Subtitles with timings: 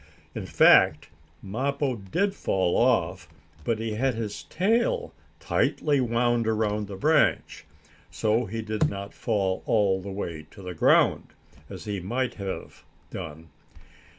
[0.33, 1.09] In fact,
[1.43, 3.27] Mappo did fall off,
[3.63, 7.65] but he had his tail tightly wound around the branch,
[8.09, 11.27] so he did not fall all the way to the ground,
[11.69, 13.49] as he might have done.